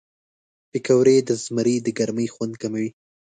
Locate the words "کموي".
2.61-2.89